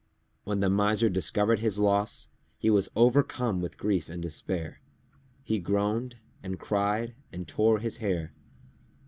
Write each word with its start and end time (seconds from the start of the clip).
When 0.45 0.61
the 0.61 0.69
Miser 0.71 1.09
discovered 1.09 1.59
his 1.59 1.77
loss, 1.77 2.27
he 2.57 2.71
was 2.71 2.89
overcome 2.95 3.61
with 3.61 3.77
grief 3.77 4.09
and 4.09 4.19
despair. 4.19 4.81
He 5.43 5.59
groaned 5.59 6.15
and 6.41 6.59
cried 6.59 7.13
and 7.31 7.47
tore 7.47 7.77
his 7.77 7.97
hair. 7.97 8.33